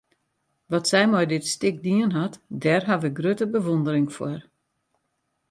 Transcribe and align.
Wat 0.71 0.85
sy 0.91 1.03
mei 1.09 1.25
dit 1.31 1.45
stik 1.53 1.77
dien 1.85 2.11
hat, 2.19 2.33
dêr 2.61 2.83
haw 2.89 3.01
ik 3.09 3.17
grutte 3.19 3.45
bewûndering 3.53 4.09
foar. 4.15 4.41